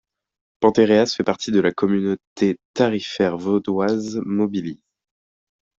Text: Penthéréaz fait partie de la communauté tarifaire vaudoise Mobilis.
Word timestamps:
Penthéréaz 0.61 1.13
fait 1.13 1.23
partie 1.23 1.51
de 1.51 1.59
la 1.59 1.71
communauté 1.71 2.57
tarifaire 2.73 3.37
vaudoise 3.37 4.19
Mobilis. 4.25 4.81